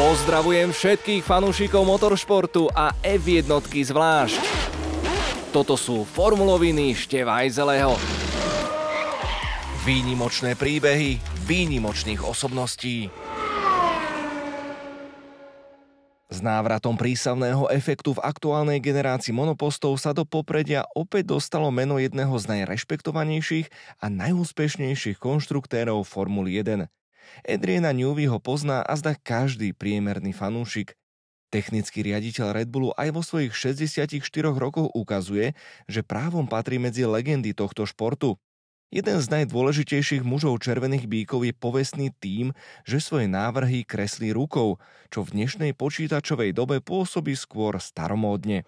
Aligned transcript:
Pozdravujem 0.00 0.72
všetkých 0.72 1.20
fanúšikov 1.20 1.84
motoršportu 1.84 2.72
a 2.72 2.96
F1 3.04 3.44
zvlášť. 3.68 4.40
Toto 5.52 5.76
sú 5.76 6.08
formuloviny 6.08 6.96
Števajzeleho. 6.96 8.00
Výnimočné 9.84 10.56
príbehy 10.56 11.20
výnimočných 11.44 12.24
osobností. 12.24 13.12
S 16.32 16.38
návratom 16.40 16.96
prísavného 16.96 17.68
efektu 17.68 18.16
v 18.16 18.24
aktuálnej 18.24 18.80
generácii 18.80 19.36
monopostov 19.36 20.00
sa 20.00 20.16
do 20.16 20.24
popredia 20.24 20.88
opäť 20.96 21.36
dostalo 21.36 21.68
meno 21.68 22.00
jedného 22.00 22.32
z 22.40 22.48
najrešpektovanejších 22.48 23.68
a 24.00 24.08
najúspešnejších 24.08 25.20
konštruktérov 25.20 26.08
Formuly 26.08 26.56
1. 26.56 26.88
Adriana 27.46 27.90
Newey 27.90 28.28
ho 28.28 28.38
pozná 28.38 28.84
a 28.84 28.92
zdá 28.96 29.16
každý 29.16 29.72
priemerný 29.72 30.36
fanúšik. 30.36 30.98
Technický 31.50 32.06
riaditeľ 32.06 32.62
Red 32.62 32.68
Bullu 32.70 32.94
aj 32.94 33.10
vo 33.10 33.26
svojich 33.26 33.50
64 33.50 34.22
rokoch 34.54 34.86
ukazuje, 34.94 35.58
že 35.90 36.06
právom 36.06 36.46
patrí 36.46 36.78
medzi 36.78 37.02
legendy 37.02 37.50
tohto 37.50 37.82
športu. 37.82 38.38
Jeden 38.90 39.22
z 39.22 39.26
najdôležitejších 39.30 40.26
mužov 40.26 40.62
červených 40.66 41.06
bíkov 41.06 41.46
je 41.46 41.54
povestný 41.54 42.10
tým, 42.18 42.50
že 42.82 42.98
svoje 42.98 43.30
návrhy 43.30 43.86
kreslí 43.86 44.34
rukou, 44.34 44.82
čo 45.14 45.22
v 45.22 45.42
dnešnej 45.42 45.78
počítačovej 45.78 46.50
dobe 46.50 46.82
pôsobí 46.82 47.34
skôr 47.38 47.78
staromódne. 47.78 48.66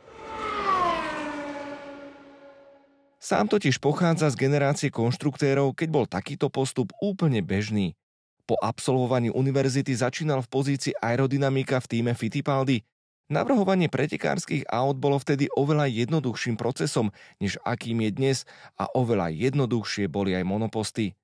Sám 3.22 3.46
totiž 3.46 3.78
pochádza 3.78 4.34
z 4.34 4.38
generácie 4.38 4.90
konštruktérov, 4.90 5.78
keď 5.78 5.88
bol 5.90 6.06
takýto 6.10 6.50
postup 6.50 6.90
úplne 6.98 7.38
bežný. 7.38 7.94
Po 8.42 8.58
absolvovaní 8.58 9.30
univerzity 9.30 9.94
začínal 9.94 10.42
v 10.42 10.50
pozícii 10.50 10.92
aerodynamika 10.98 11.78
v 11.78 11.86
týme 11.86 12.12
Fittipaldi. 12.18 12.82
Navrhovanie 13.32 13.88
pretekárskych 13.88 14.68
aut 14.68 15.00
bolo 15.00 15.16
vtedy 15.16 15.48
oveľa 15.56 15.88
jednoduchším 15.88 16.60
procesom, 16.60 17.14
než 17.40 17.56
akým 17.64 18.02
je 18.04 18.10
dnes 18.12 18.38
a 18.76 18.90
oveľa 18.92 19.32
jednoduchšie 19.32 20.10
boli 20.10 20.36
aj 20.36 20.44
monoposty. 20.44 21.16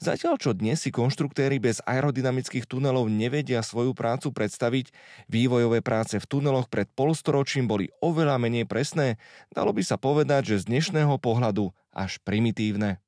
Zatiaľ 0.00 0.40
čo 0.40 0.56
dnes 0.56 0.80
si 0.80 0.88
konštruktéry 0.88 1.60
bez 1.60 1.84
aerodynamických 1.84 2.64
tunelov 2.64 3.12
nevedia 3.12 3.60
svoju 3.60 3.92
prácu 3.92 4.32
predstaviť, 4.32 4.96
vývojové 5.28 5.84
práce 5.84 6.16
v 6.16 6.24
tuneloch 6.24 6.72
pred 6.72 6.88
polstoročím 6.96 7.68
boli 7.68 7.92
oveľa 8.00 8.40
menej 8.40 8.64
presné, 8.64 9.20
dalo 9.52 9.76
by 9.76 9.84
sa 9.84 10.00
povedať, 10.00 10.56
že 10.56 10.64
z 10.64 10.72
dnešného 10.72 11.20
pohľadu 11.20 11.76
až 11.92 12.16
primitívne. 12.24 13.04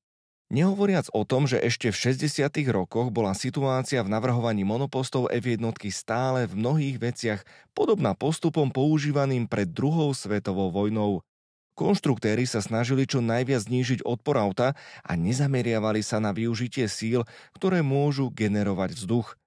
Nehovoriac 0.53 1.08
o 1.17 1.25
tom, 1.25 1.48
že 1.48 1.56
ešte 1.56 1.89
v 1.89 2.12
60. 2.12 2.53
rokoch 2.77 3.08
bola 3.08 3.33
situácia 3.33 4.05
v 4.05 4.12
navrhovaní 4.12 4.69
monopostov 4.69 5.33
F1 5.33 5.64
stále 5.89 6.45
v 6.45 6.61
mnohých 6.61 7.00
veciach 7.00 7.41
podobná 7.72 8.12
postupom 8.12 8.69
používaným 8.69 9.48
pred 9.48 9.64
druhou 9.64 10.12
svetovou 10.12 10.69
vojnou. 10.69 11.25
Konštruktéry 11.73 12.45
sa 12.45 12.61
snažili 12.61 13.08
čo 13.08 13.25
najviac 13.25 13.64
znížiť 13.64 14.05
odpor 14.05 14.36
auta 14.36 14.77
a 15.00 15.17
nezameriavali 15.17 16.05
sa 16.05 16.20
na 16.20 16.36
využitie 16.36 16.84
síl, 16.84 17.25
ktoré 17.56 17.80
môžu 17.80 18.28
generovať 18.28 18.92
vzduch. 18.92 19.41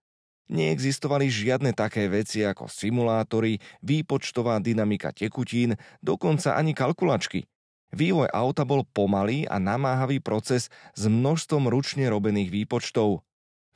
Neexistovali 0.50 1.30
žiadne 1.30 1.78
také 1.78 2.09
veci 2.09 2.42
ako 2.42 2.66
simulátory, 2.66 3.61
výpočtová 3.86 4.58
dynamika 4.58 5.14
tekutín, 5.14 5.78
dokonca 6.02 6.58
ani 6.58 6.73
kalkulačky– 6.73 7.45
Vývoj 7.95 8.27
auta 8.35 8.67
bol 8.67 8.83
pomalý 8.83 9.47
a 9.47 9.55
namáhavý 9.55 10.19
proces 10.19 10.67
s 10.99 11.03
množstvom 11.07 11.71
ručne 11.71 12.11
robených 12.11 12.52
výpočtov. 12.52 13.23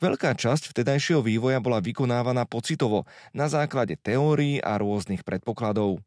Veľká 0.03 0.35
časť 0.35 0.75
vtedajšieho 0.75 1.23
vývoja 1.23 1.63
bola 1.63 1.79
vykonávaná 1.79 2.43
pocitovo, 2.43 3.07
na 3.31 3.47
základe 3.47 3.95
teórií 3.95 4.59
a 4.59 4.75
rôznych 4.75 5.23
predpokladov. 5.23 6.03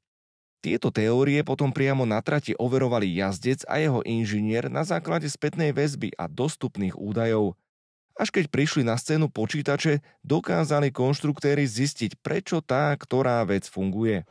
Tieto 0.61 0.93
teórie 0.93 1.41
potom 1.41 1.73
priamo 1.73 2.05
na 2.05 2.21
trati 2.21 2.53
overovali 2.53 3.17
jazdec 3.17 3.65
a 3.65 3.81
jeho 3.81 4.05
inžinier 4.05 4.69
na 4.69 4.85
základe 4.85 5.33
spätnej 5.33 5.73
väzby 5.73 6.13
a 6.21 6.29
dostupných 6.29 6.93
údajov. 6.93 7.57
Až 8.13 8.29
keď 8.29 8.53
prišli 8.53 8.85
na 8.85 9.01
scénu 9.01 9.33
počítače, 9.33 10.05
dokázali 10.21 10.93
konštruktéry 10.93 11.65
zistiť, 11.65 12.21
prečo 12.21 12.61
tá 12.61 12.93
ktorá 12.93 13.41
vec 13.49 13.65
funguje. 13.65 14.29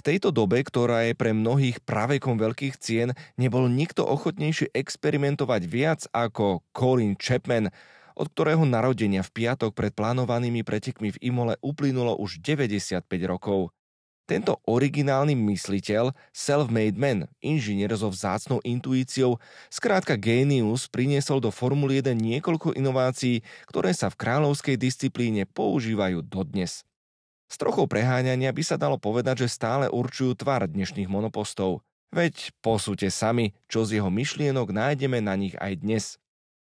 V 0.00 0.16
tejto 0.16 0.32
dobe, 0.32 0.64
ktorá 0.64 1.04
je 1.04 1.12
pre 1.12 1.36
mnohých 1.36 1.84
pravekom 1.84 2.40
veľkých 2.40 2.80
cien, 2.80 3.12
nebol 3.36 3.68
nikto 3.68 4.00
ochotnejší 4.00 4.72
experimentovať 4.72 5.62
viac 5.68 6.00
ako 6.16 6.64
Colin 6.72 7.20
Chapman, 7.20 7.68
od 8.16 8.32
ktorého 8.32 8.64
narodenia 8.64 9.20
v 9.20 9.28
piatok 9.28 9.76
pred 9.76 9.92
plánovanými 9.92 10.64
pretekmi 10.64 11.12
v 11.12 11.20
Imole 11.20 11.60
uplynulo 11.60 12.16
už 12.16 12.40
95 12.40 13.04
rokov. 13.28 13.76
Tento 14.24 14.56
originálny 14.64 15.36
mysliteľ, 15.36 16.16
self-made 16.32 16.96
man, 16.96 17.28
inžinier 17.44 17.92
so 17.92 18.08
vzácnou 18.08 18.64
intuíciou, 18.64 19.36
skrátka 19.68 20.16
génius, 20.16 20.88
priniesol 20.88 21.44
do 21.44 21.52
Formuly 21.52 22.00
1 22.00 22.16
niekoľko 22.16 22.72
inovácií, 22.72 23.44
ktoré 23.68 23.92
sa 23.92 24.08
v 24.08 24.16
kráľovskej 24.16 24.80
disciplíne 24.80 25.44
používajú 25.44 26.24
dodnes. 26.24 26.88
S 27.50 27.58
trochou 27.58 27.90
preháňania 27.90 28.54
by 28.54 28.62
sa 28.62 28.78
dalo 28.78 28.94
povedať, 28.94 29.42
že 29.42 29.58
stále 29.58 29.90
určujú 29.90 30.38
tvar 30.38 30.70
dnešných 30.70 31.10
monopostov. 31.10 31.82
Veď 32.14 32.54
posúte 32.62 33.10
sami, 33.10 33.58
čo 33.66 33.82
z 33.82 33.98
jeho 33.98 34.06
myšlienok 34.06 34.70
nájdeme 34.70 35.18
na 35.18 35.34
nich 35.34 35.58
aj 35.58 35.82
dnes. 35.82 36.04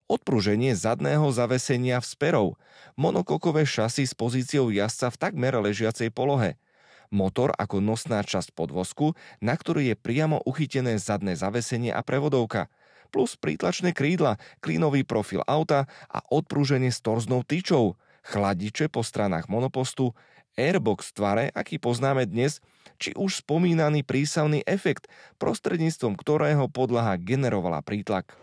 Odpruženie 0.05 0.77
zadného 0.77 1.25
zavesenia 1.33 1.97
v 1.97 2.05
sperov, 2.05 2.47
monokokové 2.93 3.65
šasy 3.65 4.05
s 4.05 4.13
pozíciou 4.13 4.69
jazdca 4.69 5.09
v 5.09 5.17
takmer 5.17 5.57
ležiacej 5.57 6.13
polohe, 6.13 6.61
motor 7.09 7.49
ako 7.57 7.81
nosná 7.81 8.21
časť 8.21 8.53
podvozku, 8.53 9.17
na 9.41 9.57
ktorý 9.57 9.89
je 9.89 9.95
priamo 9.97 10.37
uchytené 10.45 11.01
zadné 11.01 11.33
zavesenie 11.33 11.89
a 11.89 12.05
prevodovka, 12.05 12.69
plus 13.09 13.33
prítlačné 13.33 13.97
krídla, 13.97 14.37
klínový 14.61 15.01
profil 15.01 15.41
auta 15.49 15.89
a 16.13 16.21
odprúženie 16.29 16.93
s 16.93 17.01
torznou 17.01 17.41
tyčou, 17.41 17.97
chladiče 18.25 18.89
po 18.89 19.01
stranách 19.01 19.49
monopostu, 19.49 20.13
airbox 20.55 21.15
tvare, 21.15 21.51
aký 21.51 21.79
poznáme 21.79 22.27
dnes, 22.27 22.63
či 22.97 23.11
už 23.15 23.43
spomínaný 23.43 24.07
prísavný 24.07 24.63
efekt, 24.63 25.11
prostredníctvom 25.39 26.15
ktorého 26.15 26.71
podlaha 26.71 27.19
generovala 27.19 27.83
prítlak. 27.83 28.35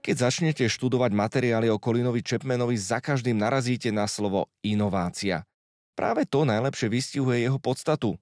Keď 0.00 0.16
začnete 0.16 0.64
študovať 0.64 1.12
materiály 1.12 1.68
o 1.68 1.76
Kolinovi 1.76 2.24
Chapmanovi, 2.24 2.72
za 2.80 3.04
každým 3.04 3.36
narazíte 3.36 3.92
na 3.92 4.08
slovo 4.08 4.48
inovácia. 4.64 5.44
Práve 5.92 6.24
to 6.24 6.48
najlepšie 6.48 6.88
vystihuje 6.88 7.44
jeho 7.44 7.60
podstatu. 7.60 8.16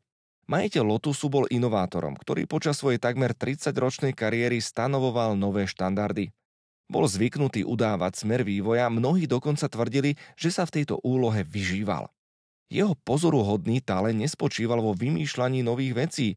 Majiteľ 0.51 0.97
Lotusu 0.97 1.31
bol 1.31 1.47
inovátorom, 1.47 2.19
ktorý 2.19 2.49
počas 2.51 2.81
svojej 2.81 2.99
takmer 2.99 3.37
30-ročnej 3.37 4.17
kariéry 4.17 4.59
stanovoval 4.59 5.39
nové 5.39 5.69
štandardy. 5.69 6.35
Bol 6.89 7.05
zvyknutý 7.05 7.69
udávať 7.69 8.25
smer 8.25 8.43
vývoja, 8.49 8.89
mnohí 8.89 9.29
dokonca 9.29 9.69
tvrdili, 9.69 10.17
že 10.41 10.49
sa 10.49 10.65
v 10.65 10.81
tejto 10.81 10.97
úlohe 11.05 11.45
vyžíval. 11.45 12.09
Jeho 12.69 12.97
pozoruhodný 13.05 13.81
talent 13.81 14.21
nespočíval 14.21 14.81
vo 14.81 14.93
vymýšľaní 14.97 15.65
nových 15.65 15.95
vecí. 15.97 16.29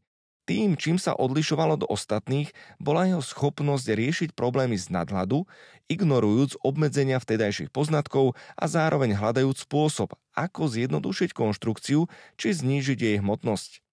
Tým, 0.42 0.74
čím 0.74 0.98
sa 0.98 1.14
odlišovalo 1.14 1.78
do 1.78 1.86
ostatných, 1.86 2.50
bola 2.82 3.06
jeho 3.06 3.22
schopnosť 3.22 3.86
riešiť 3.94 4.30
problémy 4.34 4.74
z 4.74 4.90
nadhľadu, 4.90 5.46
ignorujúc 5.86 6.58
obmedzenia 6.66 7.22
vtedajších 7.22 7.70
poznatkov 7.70 8.34
a 8.58 8.64
zároveň 8.66 9.14
hľadajúc 9.14 9.64
spôsob, 9.64 10.18
ako 10.34 10.66
zjednodušiť 10.66 11.30
konštrukciu 11.30 12.10
či 12.34 12.48
znížiť 12.52 12.98
jej 12.98 13.16
hmotnosť. 13.22 13.84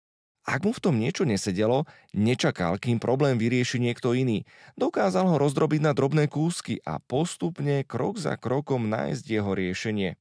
Ak 0.47 0.63
mu 0.63 0.71
v 0.71 0.81
tom 0.81 0.95
niečo 0.95 1.27
nesedelo, 1.27 1.83
nečakal, 2.15 2.79
kým 2.79 3.01
problém 3.01 3.35
vyrieši 3.35 3.81
niekto 3.81 4.15
iný. 4.15 4.47
Dokázal 4.79 5.27
ho 5.27 5.35
rozdrobiť 5.35 5.81
na 5.83 5.91
drobné 5.91 6.31
kúsky 6.31 6.79
a 6.87 7.01
postupne, 7.01 7.83
krok 7.83 8.21
za 8.21 8.39
krokom, 8.39 8.87
nájsť 8.87 9.25
jeho 9.25 9.51
riešenie. 9.51 10.15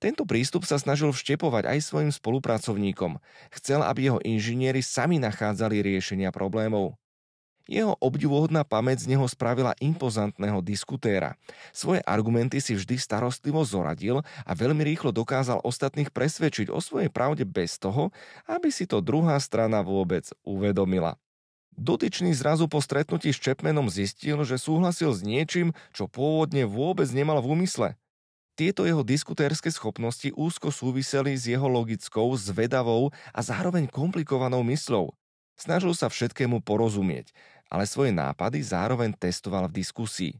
Tento 0.00 0.24
prístup 0.24 0.64
sa 0.64 0.80
snažil 0.80 1.12
vštepovať 1.12 1.68
aj 1.68 1.78
svojim 1.84 2.12
spolupracovníkom. 2.12 3.20
Chcel, 3.52 3.84
aby 3.84 4.08
jeho 4.08 4.20
inžinieri 4.24 4.80
sami 4.80 5.20
nachádzali 5.20 5.84
riešenia 5.84 6.32
problémov. 6.32 6.99
Jeho 7.70 7.94
obdivuhodná 8.02 8.66
pamäť 8.66 9.06
z 9.06 9.14
neho 9.14 9.22
spravila 9.30 9.78
impozantného 9.78 10.58
diskutéra. 10.58 11.38
Svoje 11.70 12.02
argumenty 12.02 12.58
si 12.58 12.74
vždy 12.74 12.98
starostlivo 12.98 13.62
zoradil 13.62 14.26
a 14.42 14.52
veľmi 14.58 14.82
rýchlo 14.82 15.14
dokázal 15.14 15.62
ostatných 15.62 16.10
presvedčiť 16.10 16.66
o 16.66 16.82
svojej 16.82 17.14
pravde 17.14 17.46
bez 17.46 17.78
toho, 17.78 18.10
aby 18.50 18.74
si 18.74 18.90
to 18.90 18.98
druhá 18.98 19.38
strana 19.38 19.86
vôbec 19.86 20.26
uvedomila. 20.42 21.14
Dotyčný 21.78 22.34
zrazu 22.34 22.66
po 22.66 22.82
stretnutí 22.82 23.30
s 23.30 23.38
Chapmanom 23.38 23.86
zistil, 23.86 24.42
že 24.42 24.58
súhlasil 24.58 25.14
s 25.14 25.22
niečím, 25.22 25.70
čo 25.94 26.10
pôvodne 26.10 26.66
vôbec 26.66 27.06
nemal 27.14 27.38
v 27.38 27.54
úmysle. 27.54 27.94
Tieto 28.58 28.82
jeho 28.82 29.06
diskutérske 29.06 29.70
schopnosti 29.70 30.34
úzko 30.34 30.74
súviseli 30.74 31.38
s 31.38 31.46
jeho 31.46 31.70
logickou, 31.70 32.34
zvedavou 32.34 33.14
a 33.30 33.40
zároveň 33.46 33.86
komplikovanou 33.86 34.66
mysľou. 34.66 35.14
Snažil 35.54 35.92
sa 35.92 36.10
všetkému 36.10 36.64
porozumieť 36.64 37.30
ale 37.70 37.86
svoje 37.86 38.10
nápady 38.10 38.60
zároveň 38.60 39.14
testoval 39.14 39.70
v 39.70 39.80
diskusii. 39.80 40.34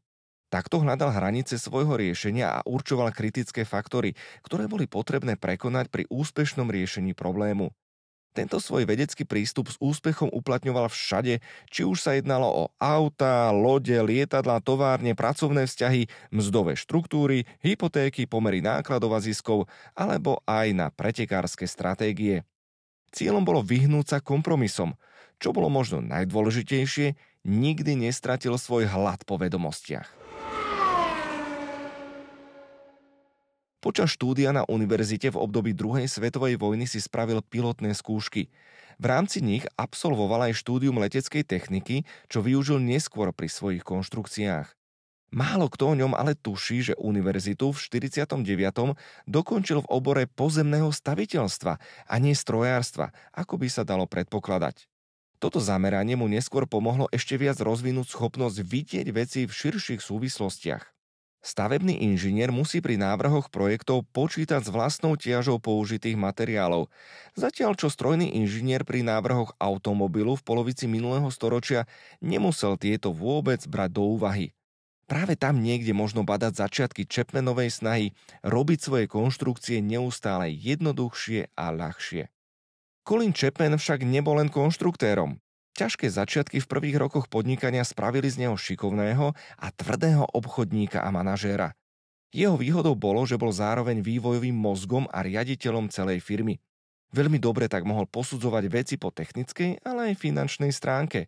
Takto 0.51 0.83
hľadal 0.83 1.15
hranice 1.15 1.55
svojho 1.63 1.95
riešenia 1.95 2.59
a 2.59 2.65
určoval 2.67 3.15
kritické 3.15 3.63
faktory, 3.63 4.19
ktoré 4.43 4.67
boli 4.67 4.91
potrebné 4.91 5.39
prekonať 5.39 5.87
pri 5.95 6.11
úspešnom 6.11 6.67
riešení 6.67 7.15
problému. 7.15 7.71
Tento 8.31 8.63
svoj 8.63 8.87
vedecký 8.87 9.27
prístup 9.27 9.71
s 9.71 9.79
úspechom 9.83 10.31
uplatňoval 10.31 10.87
všade, 10.87 11.43
či 11.67 11.83
už 11.83 11.99
sa 11.99 12.15
jednalo 12.15 12.47
o 12.47 12.65
auta, 12.79 13.51
lode, 13.51 13.95
lietadla, 13.95 14.63
továrne, 14.63 15.19
pracovné 15.19 15.67
vzťahy, 15.67 16.07
mzdové 16.31 16.79
štruktúry, 16.79 17.47
hypotéky, 17.59 18.31
pomery 18.31 18.63
nákladov 18.63 19.19
a 19.19 19.21
ziskov, 19.23 19.67
alebo 19.99 20.39
aj 20.47 20.67
na 20.71 20.87
pretekárske 20.95 21.67
stratégie. 21.67 22.47
Cieľom 23.11 23.43
bolo 23.43 23.67
vyhnúť 23.67 24.07
sa 24.07 24.19
kompromisom. 24.23 24.95
Čo 25.41 25.57
bolo 25.57 25.73
možno 25.73 26.05
najdôležitejšie, 26.05 27.17
nikdy 27.49 27.97
nestratil 27.97 28.61
svoj 28.61 28.85
hlad 28.85 29.25
po 29.25 29.41
vedomostiach. 29.41 30.21
Počas 33.81 34.13
štúdia 34.13 34.53
na 34.53 34.69
univerzite 34.69 35.33
v 35.33 35.41
období 35.41 35.73
druhej 35.73 36.05
svetovej 36.05 36.61
vojny 36.61 36.85
si 36.85 37.01
spravil 37.01 37.41
pilotné 37.41 37.97
skúšky. 37.97 38.53
V 39.01 39.05
rámci 39.09 39.41
nich 39.41 39.65
absolvoval 39.81 40.53
aj 40.53 40.61
štúdium 40.61 41.01
leteckej 41.01 41.49
techniky, 41.49 42.05
čo 42.29 42.45
využil 42.45 42.77
neskôr 42.77 43.33
pri 43.33 43.49
svojich 43.49 43.81
konštrukciách. 43.81 44.77
Málo 45.33 45.73
kto 45.73 45.95
o 45.95 45.97
ňom 45.97 46.13
ale 46.13 46.37
tuší, 46.37 46.93
že 46.93 47.01
univerzitu 47.01 47.73
v 47.73 47.79
49. 47.81 48.45
dokončil 49.25 49.79
v 49.81 49.89
obore 49.89 50.29
pozemného 50.29 50.93
staviteľstva 50.93 51.73
a 52.05 52.15
nie 52.21 52.37
strojárstva, 52.37 53.15
ako 53.33 53.57
by 53.57 53.69
sa 53.73 53.87
dalo 53.87 54.05
predpokladať. 54.05 54.90
Toto 55.41 55.57
zameranie 55.57 56.21
mu 56.21 56.29
neskôr 56.29 56.69
pomohlo 56.69 57.09
ešte 57.09 57.41
viac 57.41 57.57
rozvinúť 57.57 58.13
schopnosť 58.13 58.61
vidieť 58.61 59.07
veci 59.09 59.49
v 59.49 59.53
širších 59.57 60.05
súvislostiach. 60.05 60.85
Stavebný 61.41 62.05
inžinier 62.05 62.53
musí 62.53 62.85
pri 62.85 63.01
návrhoch 63.01 63.49
projektov 63.49 64.05
počítať 64.13 64.61
s 64.61 64.69
vlastnou 64.69 65.17
tiažou 65.17 65.57
použitých 65.57 66.13
materiálov, 66.13 66.93
zatiaľ 67.33 67.73
čo 67.81 67.89
strojný 67.89 68.37
inžinier 68.37 68.85
pri 68.85 69.01
návrhoch 69.01 69.57
automobilu 69.57 70.37
v 70.37 70.45
polovici 70.45 70.85
minulého 70.85 71.33
storočia 71.33 71.89
nemusel 72.21 72.77
tieto 72.77 73.17
vôbec 73.17 73.65
brať 73.65 73.97
do 73.97 74.13
úvahy. 74.13 74.53
Práve 75.09 75.41
tam 75.41 75.65
niekde 75.65 75.97
možno 75.97 76.29
badať 76.29 76.61
začiatky 76.61 77.09
Chapmanovej 77.09 77.73
snahy 77.73 78.07
robiť 78.45 78.79
svoje 78.79 79.07
konštrukcie 79.09 79.81
neustále 79.81 80.53
jednoduchšie 80.53 81.57
a 81.57 81.73
ľahšie. 81.73 82.29
Colin 83.07 83.33
Chapman 83.33 83.81
však 83.81 84.05
nebol 84.05 84.37
len 84.39 84.53
konštruktérom. 84.53 85.41
Ťažké 85.75 86.13
začiatky 86.13 86.61
v 86.61 86.71
prvých 86.71 86.97
rokoch 87.01 87.27
podnikania 87.31 87.87
spravili 87.87 88.29
z 88.29 88.45
neho 88.47 88.57
šikovného 88.59 89.33
a 89.37 89.67
tvrdého 89.73 90.29
obchodníka 90.37 91.01
a 91.01 91.09
manažéra. 91.09 91.73
Jeho 92.31 92.55
výhodou 92.55 92.95
bolo, 92.95 93.27
že 93.27 93.41
bol 93.41 93.51
zároveň 93.51 94.05
vývojovým 94.05 94.55
mozgom 94.55 95.09
a 95.11 95.25
riaditeľom 95.25 95.91
celej 95.91 96.23
firmy. 96.23 96.63
Veľmi 97.11 97.43
dobre 97.43 97.67
tak 97.67 97.83
mohol 97.83 98.07
posudzovať 98.07 98.65
veci 98.71 98.95
po 98.95 99.11
technickej, 99.11 99.83
ale 99.83 100.15
aj 100.15 100.23
finančnej 100.23 100.71
stránke. 100.71 101.27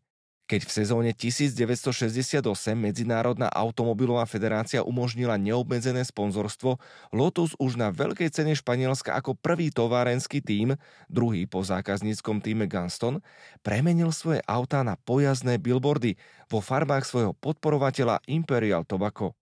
Keď 0.53 0.69
v 0.69 0.77
sezóne 0.85 1.11
1968 1.17 2.45
Medzinárodná 2.77 3.49
automobilová 3.49 4.29
federácia 4.29 4.85
umožnila 4.85 5.41
neobmedzené 5.41 6.05
sponzorstvo, 6.05 6.77
Lotus 7.09 7.57
už 7.57 7.81
na 7.81 7.89
veľkej 7.89 8.29
cene 8.29 8.53
Španielska 8.53 9.17
ako 9.17 9.33
prvý 9.33 9.73
továrenský 9.73 10.45
tím, 10.45 10.77
druhý 11.09 11.49
po 11.49 11.65
zákazníckom 11.65 12.45
týme 12.45 12.69
Gunston, 12.69 13.25
premenil 13.65 14.13
svoje 14.13 14.45
autá 14.45 14.85
na 14.85 15.01
pojazdné 15.01 15.57
billboardy 15.57 16.21
vo 16.53 16.61
farbách 16.61 17.09
svojho 17.09 17.33
podporovateľa 17.33 18.21
Imperial 18.29 18.85
Tobacco. 18.85 19.42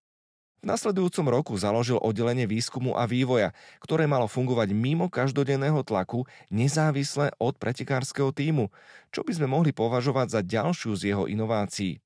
V 0.60 0.68
nasledujúcom 0.68 1.26
roku 1.32 1.56
založil 1.56 1.96
oddelenie 1.96 2.44
výskumu 2.44 2.92
a 2.92 3.08
vývoja, 3.08 3.56
ktoré 3.80 4.04
malo 4.04 4.28
fungovať 4.28 4.76
mimo 4.76 5.08
každodenného 5.08 5.80
tlaku, 5.80 6.28
nezávisle 6.52 7.32
od 7.40 7.56
pretekárskeho 7.56 8.28
týmu, 8.28 8.68
čo 9.08 9.24
by 9.24 9.32
sme 9.40 9.48
mohli 9.48 9.72
považovať 9.72 10.36
za 10.36 10.40
ďalšiu 10.44 10.92
z 11.00 11.02
jeho 11.16 11.24
inovácií. 11.24 12.04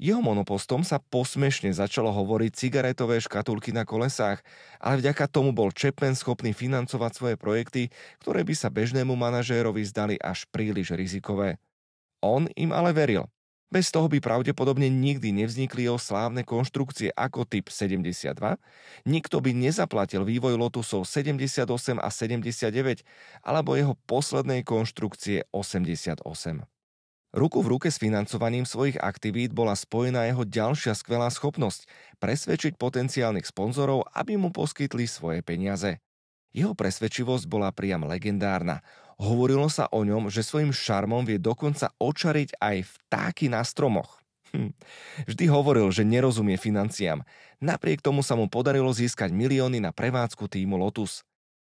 Jeho 0.00 0.24
monopostom 0.24 0.82
sa 0.82 1.04
posmešne 1.04 1.68
začalo 1.76 2.10
hovoriť 2.16 2.56
cigaretové 2.56 3.20
škatulky 3.20 3.76
na 3.76 3.84
kolesách, 3.84 4.40
ale 4.80 4.98
vďaka 5.04 5.28
tomu 5.28 5.52
bol 5.52 5.68
Chapman 5.68 6.16
schopný 6.16 6.56
financovať 6.56 7.12
svoje 7.12 7.36
projekty, 7.36 7.92
ktoré 8.24 8.40
by 8.40 8.56
sa 8.56 8.72
bežnému 8.72 9.12
manažérovi 9.12 9.84
zdali 9.84 10.16
až 10.16 10.48
príliš 10.48 10.96
rizikové. 10.96 11.60
On 12.24 12.48
im 12.56 12.72
ale 12.72 12.96
veril 12.96 13.28
bez 13.72 13.88
toho 13.88 14.04
by 14.12 14.20
pravdepodobne 14.20 14.92
nikdy 14.92 15.32
nevznikli 15.32 15.88
jeho 15.88 15.96
slávne 15.96 16.44
konštrukcie 16.44 17.08
ako 17.16 17.48
typ 17.48 17.72
72, 17.72 18.36
nikto 19.08 19.36
by 19.40 19.50
nezaplatil 19.56 20.28
vývoj 20.28 20.60
Lotusov 20.60 21.08
78 21.08 21.64
a 21.96 22.08
79 22.12 23.00
alebo 23.40 23.72
jeho 23.72 23.96
poslednej 24.04 24.60
konštrukcie 24.60 25.48
88. 25.48 26.20
Ruku 27.32 27.64
v 27.64 27.70
ruke 27.72 27.88
s 27.88 27.96
financovaním 27.96 28.68
svojich 28.68 29.00
aktivít 29.00 29.56
bola 29.56 29.72
spojená 29.72 30.28
jeho 30.28 30.44
ďalšia 30.44 30.92
skvelá 30.92 31.32
schopnosť 31.32 31.88
presvedčiť 32.20 32.76
potenciálnych 32.76 33.48
sponzorov, 33.48 34.04
aby 34.12 34.36
mu 34.36 34.52
poskytli 34.52 35.08
svoje 35.08 35.40
peniaze. 35.40 35.96
Jeho 36.52 36.76
presvedčivosť 36.76 37.48
bola 37.48 37.72
priam 37.72 38.04
legendárna. 38.04 38.84
Hovorilo 39.16 39.68
sa 39.72 39.88
o 39.88 40.04
ňom, 40.04 40.28
že 40.28 40.44
svojim 40.44 40.72
šarmom 40.72 41.24
vie 41.24 41.40
dokonca 41.40 41.92
očariť 41.96 42.60
aj 42.60 42.76
vtáky 42.84 43.48
na 43.48 43.64
stromoch. 43.64 44.20
Hm. 44.52 44.76
Vždy 45.24 45.44
hovoril, 45.48 45.88
že 45.88 46.04
nerozumie 46.04 46.60
financiám. 46.60 47.24
Napriek 47.64 48.04
tomu 48.04 48.20
sa 48.20 48.36
mu 48.36 48.52
podarilo 48.52 48.92
získať 48.92 49.32
milióny 49.32 49.80
na 49.80 49.96
prevádzku 49.96 50.44
týmu 50.44 50.76
Lotus. 50.76 51.24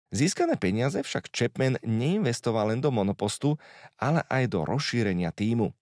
Získané 0.09 0.57
peniaze 0.57 1.03
však 1.05 1.29
Chapman 1.29 1.77
neinvestoval 1.85 2.73
len 2.73 2.81
do 2.81 2.89
monopostu, 2.89 3.61
ale 4.01 4.25
aj 4.33 4.49
do 4.49 4.65
rozšírenia 4.65 5.35
týmu. 5.35 5.75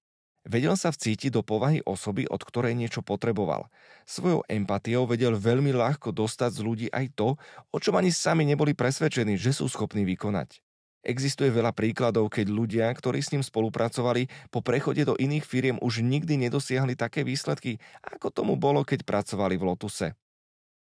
Vedel 0.47 0.79
sa 0.79 0.95
vcítiť 0.95 1.35
do 1.35 1.43
povahy 1.43 1.83
osoby, 1.83 2.23
od 2.31 2.39
ktorej 2.39 2.79
niečo 2.79 3.03
potreboval. 3.03 3.67
Svojou 4.07 4.47
empatiou 4.47 5.03
vedel 5.03 5.35
veľmi 5.35 5.75
ľahko 5.75 6.15
dostať 6.15 6.51
z 6.55 6.61
ľudí 6.63 6.87
aj 6.95 7.19
to, 7.19 7.35
o 7.75 7.79
čom 7.83 7.99
ani 7.99 8.15
sami 8.15 8.47
neboli 8.47 8.71
presvedčení, 8.71 9.35
že 9.35 9.51
sú 9.51 9.67
schopní 9.67 10.07
vykonať. 10.07 10.63
Existuje 11.07 11.51
veľa 11.51 11.71
príkladov, 11.71 12.31
keď 12.31 12.47
ľudia, 12.51 12.87
ktorí 12.91 13.23
s 13.23 13.31
ním 13.31 13.43
spolupracovali, 13.43 14.27
po 14.51 14.63
prechode 14.63 15.03
do 15.07 15.15
iných 15.19 15.47
firiem 15.47 15.79
už 15.83 16.03
nikdy 16.03 16.39
nedosiahli 16.47 16.99
také 16.99 17.23
výsledky, 17.23 17.79
ako 18.03 18.31
tomu 18.31 18.55
bolo, 18.59 18.83
keď 18.83 19.07
pracovali 19.07 19.55
v 19.55 19.67
Lotuse. 19.67 20.19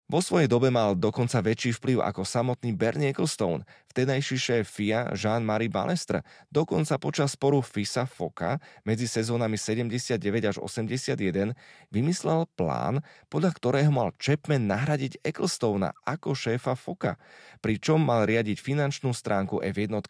Vo 0.04 0.20
svojej 0.20 0.52
dobe 0.52 0.68
mal 0.68 0.92
dokonca 0.92 1.40
väčší 1.40 1.80
vplyv 1.80 2.04
ako 2.04 2.28
samotný 2.28 2.76
Bernie 2.76 3.16
Ecclestone, 3.16 3.64
vtedajší 3.88 4.37
šéf 4.37 4.68
FIA 4.68 5.08
Jean-Marie 5.16 5.73
Balestre, 5.73 6.20
dokonca 6.52 7.00
počas 7.00 7.32
sporu 7.32 7.64
FISA 7.64 8.04
Foka 8.04 8.61
medzi 8.84 9.08
sezónami 9.08 9.56
79 9.56 10.20
až 10.44 10.56
81 10.61 11.56
vymyslel 11.88 12.44
plán, 12.52 13.00
podľa 13.32 13.56
ktorého 13.56 13.88
mal 13.88 14.12
Chapman 14.20 14.68
nahradiť 14.68 15.25
Ecclestona 15.25 15.96
ako 16.04 16.37
šéfa 16.37 16.76
Foka, 16.76 17.16
pričom 17.64 18.04
mal 18.04 18.28
riadiť 18.28 18.61
finančnú 18.61 19.08
stránku 19.16 19.64
F1. 19.64 20.04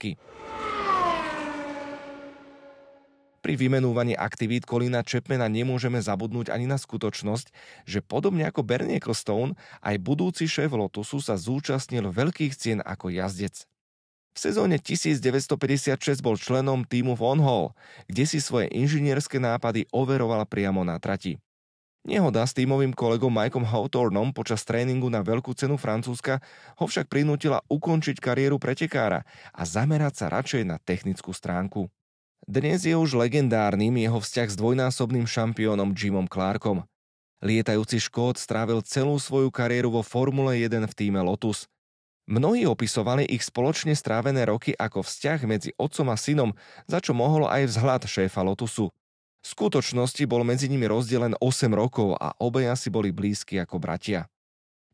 Pri 3.45 3.61
vymenúvaní 3.61 4.17
aktivít 4.17 4.65
Kolína 4.65 5.05
Chapmana 5.05 5.53
nemôžeme 5.53 6.01
zabudnúť 6.01 6.49
ani 6.49 6.65
na 6.65 6.81
skutočnosť, 6.81 7.53
že 7.85 8.01
podobne 8.01 8.49
ako 8.49 8.65
Bernie 8.65 8.97
Ecclestone, 8.97 9.53
aj 9.85 10.01
budúci 10.01 10.49
šéf 10.49 10.73
Lotusu 10.73 11.21
sa 11.21 11.37
zúčastnil 11.37 12.09
veľkých 12.09 12.57
cien 12.57 12.81
ako 12.81 13.13
jazdec. 13.13 13.69
V 14.33 14.39
sezóne 14.41 14.81
1956 14.81 16.25
bol 16.25 16.41
členom 16.41 16.89
týmu 16.89 17.21
Von 17.21 17.45
Hall, 17.45 17.77
kde 18.09 18.25
si 18.25 18.41
svoje 18.41 18.73
inžinierské 18.73 19.37
nápady 19.37 19.93
overoval 19.93 20.49
priamo 20.49 20.81
na 20.81 20.97
trati. 20.97 21.37
Nehoda 22.09 22.49
s 22.49 22.57
týmovým 22.57 22.97
kolegom 22.97 23.29
Mikeom 23.29 23.69
Hawthornom 23.69 24.33
počas 24.33 24.65
tréningu 24.65 25.13
na 25.13 25.21
veľkú 25.21 25.53
cenu 25.53 25.77
Francúzska 25.77 26.41
ho 26.81 26.89
však 26.89 27.13
prinútila 27.13 27.61
ukončiť 27.69 28.25
kariéru 28.25 28.57
pretekára 28.57 29.29
a 29.53 29.69
zamerať 29.69 30.25
sa 30.25 30.27
radšej 30.33 30.65
na 30.65 30.81
technickú 30.81 31.37
stránku. 31.37 31.93
Dnes 32.45 32.85
je 32.85 32.93
už 32.93 33.17
legendárnym 33.17 33.97
jeho 33.97 34.21
vzťah 34.21 34.53
s 34.53 34.57
dvojnásobným 34.61 35.25
šampiónom 35.25 35.97
Jimom 35.97 36.29
Clarkom. 36.29 36.85
Lietajúci 37.41 37.97
Škód 37.97 38.37
strávil 38.37 38.85
celú 38.85 39.17
svoju 39.17 39.49
kariéru 39.49 39.89
vo 39.89 40.05
Formule 40.05 40.61
1 40.61 40.85
v 40.85 40.93
týme 40.93 41.25
Lotus. 41.25 41.65
Mnohí 42.29 42.69
opisovali 42.69 43.25
ich 43.33 43.49
spoločne 43.49 43.97
strávené 43.97 44.45
roky 44.45 44.77
ako 44.77 45.01
vzťah 45.01 45.41
medzi 45.49 45.73
otcom 45.81 46.13
a 46.13 46.21
synom, 46.21 46.53
za 46.85 47.01
čo 47.01 47.17
mohol 47.17 47.49
aj 47.49 47.65
vzhľad 47.65 48.05
šéfa 48.05 48.45
Lotusu. 48.45 48.93
V 49.41 49.47
skutočnosti 49.49 50.29
bol 50.29 50.45
medzi 50.45 50.69
nimi 50.69 50.85
rozdelen 50.85 51.33
8 51.41 51.73
rokov 51.73 52.13
a 52.21 52.37
obeja 52.45 52.77
si 52.77 52.93
boli 52.93 53.09
blízki 53.09 53.57
ako 53.57 53.81
bratia. 53.81 54.29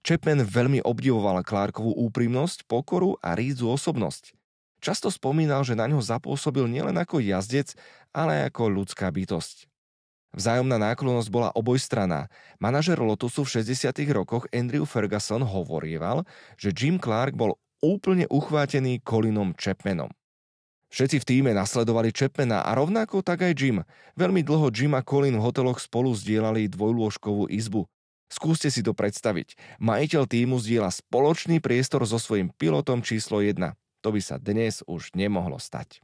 Chapman 0.07 0.47
veľmi 0.47 0.87
obdivoval 0.87 1.42
Clarkovú 1.42 1.99
úprimnosť, 1.99 2.71
pokoru 2.71 3.19
a 3.19 3.35
rídzu 3.35 3.66
osobnosť. 3.75 4.38
Často 4.81 5.13
spomínal, 5.13 5.61
že 5.63 5.77
na 5.77 5.85
ňo 5.85 6.01
zapôsobil 6.01 6.65
nielen 6.65 6.97
ako 6.97 7.21
jazdec, 7.21 7.77
ale 8.17 8.49
ako 8.49 8.73
ľudská 8.73 9.13
bytosť. 9.13 9.69
Vzájomná 10.31 10.79
náklonnosť 10.79 11.29
bola 11.29 11.51
obojstraná. 11.53 12.31
Manažer 12.63 12.97
Lotusu 12.97 13.43
v 13.43 13.61
60. 13.61 13.93
rokoch 14.15 14.47
Andrew 14.55 14.87
Ferguson 14.87 15.43
hovorieval, 15.43 16.23
že 16.55 16.71
Jim 16.71 17.03
Clark 17.03 17.35
bol 17.35 17.59
úplne 17.83 18.31
uchvátený 18.31 19.03
Colinom 19.03 19.53
Chapmanom. 19.59 20.09
Všetci 20.91 21.23
v 21.23 21.29
týme 21.29 21.51
nasledovali 21.55 22.11
Chapmana 22.11 22.67
a 22.67 22.71
rovnako 22.75 23.23
tak 23.23 23.47
aj 23.47 23.55
Jim. 23.55 23.87
Veľmi 24.19 24.43
dlho 24.43 24.75
Jim 24.75 24.95
a 24.99 25.03
Colin 25.07 25.39
v 25.39 25.45
hoteloch 25.45 25.79
spolu 25.79 26.11
zdieľali 26.15 26.67
dvojlôžkovú 26.67 27.47
izbu. 27.47 27.87
Skúste 28.31 28.71
si 28.71 28.83
to 28.87 28.95
predstaviť. 28.95 29.59
Majiteľ 29.83 30.31
týmu 30.31 30.63
zdieľa 30.63 30.95
spoločný 30.95 31.59
priestor 31.59 32.07
so 32.07 32.19
svojím 32.19 32.55
pilotom 32.55 33.03
číslo 33.03 33.43
1. 33.43 33.75
To 34.00 34.12
by 34.12 34.21
sa 34.25 34.40
dnes 34.40 34.80
už 34.88 35.12
nemohlo 35.12 35.61
stať. 35.61 36.00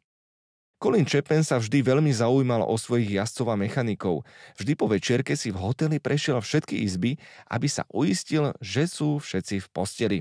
Colin 0.76 1.08
Chapman 1.08 1.40
sa 1.40 1.56
vždy 1.56 1.80
veľmi 1.80 2.12
zaujímal 2.12 2.60
o 2.60 2.76
svojich 2.76 3.16
jazdcov 3.16 3.48
a 3.48 3.56
mechanikov. 3.56 4.28
Vždy 4.60 4.72
po 4.76 4.84
večierke 4.92 5.32
si 5.32 5.48
v 5.48 5.56
hoteli 5.56 5.96
prešiel 5.96 6.36
všetky 6.44 6.84
izby, 6.84 7.16
aby 7.48 7.64
sa 7.64 7.88
uistil, 7.88 8.52
že 8.60 8.84
sú 8.84 9.16
všetci 9.16 9.64
v 9.64 9.68
posteli. 9.72 10.18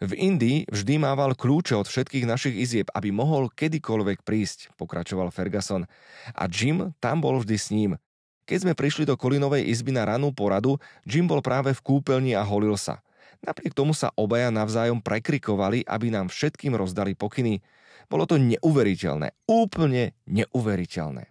V 0.00 0.12
Indii 0.16 0.68
vždy 0.68 1.00
mával 1.00 1.32
kľúče 1.32 1.76
od 1.76 1.88
všetkých 1.88 2.28
našich 2.28 2.56
izieb, 2.56 2.92
aby 2.92 3.12
mohol 3.12 3.52
kedykoľvek 3.52 4.24
prísť, 4.24 4.72
pokračoval 4.76 5.32
Ferguson. 5.32 5.88
A 6.36 6.44
Jim 6.48 6.92
tam 7.00 7.24
bol 7.24 7.40
vždy 7.40 7.56
s 7.56 7.68
ním. 7.72 7.96
Keď 8.44 8.64
sme 8.64 8.76
prišli 8.76 9.04
do 9.08 9.16
Kolinovej 9.16 9.64
izby 9.68 9.96
na 9.96 10.08
ranú 10.08 10.32
poradu, 10.32 10.76
Jim 11.08 11.28
bol 11.28 11.40
práve 11.44 11.72
v 11.72 11.84
kúpeľni 11.84 12.32
a 12.36 12.44
holil 12.44 12.76
sa. 12.80 13.04
Napriek 13.40 13.72
tomu 13.72 13.96
sa 13.96 14.12
obaja 14.20 14.52
navzájom 14.52 15.00
prekrikovali, 15.00 15.84
aby 15.88 16.12
nám 16.12 16.28
všetkým 16.28 16.76
rozdali 16.76 17.16
pokyny. 17.16 17.64
Bolo 18.10 18.28
to 18.28 18.36
neuveriteľné, 18.36 19.32
úplne 19.48 20.12
neuveriteľné. 20.28 21.30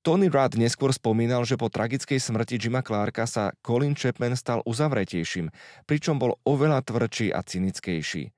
Tony 0.00 0.32
Rudd 0.32 0.56
neskôr 0.56 0.96
spomínal, 0.96 1.44
že 1.44 1.60
po 1.60 1.68
tragickej 1.68 2.16
smrti 2.16 2.56
Jima 2.56 2.80
Clarka 2.80 3.28
sa 3.28 3.52
Colin 3.60 3.92
Chapman 3.92 4.32
stal 4.32 4.64
uzavretejším, 4.64 5.52
pričom 5.84 6.16
bol 6.16 6.40
oveľa 6.48 6.80
tvrdší 6.88 7.36
a 7.36 7.44
cynickejší. 7.44 8.32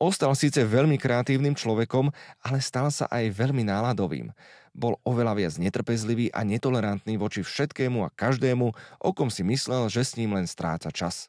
Ostal 0.00 0.32
síce 0.32 0.64
veľmi 0.64 0.96
kreatívnym 0.96 1.54
človekom, 1.56 2.08
ale 2.40 2.58
stal 2.64 2.88
sa 2.88 3.04
aj 3.12 3.36
veľmi 3.36 3.68
náladovým. 3.68 4.32
Bol 4.72 4.96
oveľa 5.04 5.36
viac 5.36 5.54
netrpezlivý 5.60 6.32
a 6.32 6.40
netolerantný 6.40 7.20
voči 7.20 7.44
všetkému 7.44 8.04
a 8.04 8.12
každému, 8.12 8.66
o 9.00 9.10
kom 9.12 9.28
si 9.28 9.44
myslel, 9.44 9.92
že 9.92 10.02
s 10.02 10.16
ním 10.16 10.34
len 10.34 10.48
stráca 10.48 10.88
čas. 10.88 11.28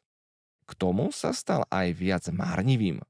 K 0.66 0.72
tomu 0.74 1.14
sa 1.14 1.30
stal 1.30 1.64
aj 1.70 1.94
viac 1.94 2.24
márnivým. 2.34 3.00